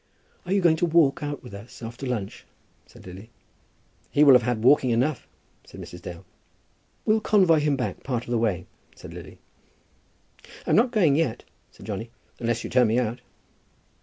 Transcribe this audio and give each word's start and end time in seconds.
"Are 0.47 0.51
you 0.51 0.61
going 0.61 0.77
to 0.77 0.85
walk 0.87 1.21
out 1.21 1.43
with 1.43 1.53
us 1.53 1.83
after 1.83 2.07
lunch?" 2.07 2.47
said 2.87 3.05
Lily. 3.05 3.29
"He 4.09 4.23
will 4.23 4.33
have 4.33 4.41
had 4.41 4.63
walking 4.63 4.89
enough," 4.89 5.27
said 5.63 5.79
Mrs. 5.79 6.01
Dale. 6.01 6.25
"We'll 7.05 7.19
convoy 7.21 7.59
him 7.59 7.75
back 7.75 8.01
part 8.01 8.23
of 8.23 8.31
the 8.31 8.39
way," 8.39 8.65
said 8.95 9.13
Lily. 9.13 9.37
"I'm 10.65 10.75
not 10.75 10.89
going 10.89 11.15
yet," 11.17 11.43
said 11.69 11.85
Johnny, 11.85 12.09
"unless 12.39 12.63
you 12.63 12.69
turn 12.71 12.87
me 12.87 12.97
out." 12.97 13.21